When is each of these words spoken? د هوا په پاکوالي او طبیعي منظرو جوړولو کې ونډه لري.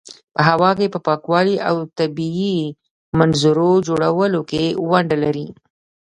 د 0.35 0.37
هوا 0.47 0.71
په 0.93 0.99
پاکوالي 1.07 1.55
او 1.69 1.75
طبیعي 1.99 2.57
منظرو 3.19 3.71
جوړولو 3.87 4.41
کې 4.49 4.63
ونډه 4.89 5.17
لري. 5.23 5.47